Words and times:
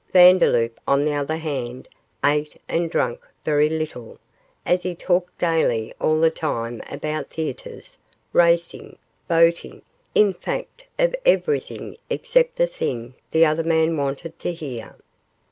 Vandeloup, 0.13 0.79
on 0.87 1.05
the 1.05 1.13
other 1.13 1.35
hand, 1.35 1.87
ate 2.25 2.59
and 2.67 2.89
drank 2.89 3.19
very 3.45 3.69
little, 3.69 4.17
as 4.65 4.81
he 4.81 4.95
talked 4.95 5.37
gaily 5.37 5.93
all 6.01 6.19
the 6.19 6.31
time 6.31 6.81
about 6.89 7.29
theatres, 7.29 7.99
racing, 8.33 8.97
boating, 9.27 9.83
in 10.15 10.33
fact 10.33 10.87
of 10.97 11.15
everything 11.23 11.97
except 12.09 12.55
the 12.55 12.65
thing 12.65 13.13
the 13.29 13.45
other 13.45 13.63
man 13.63 13.95
wanted 13.95 14.39
to 14.39 14.51
hear. 14.51 14.95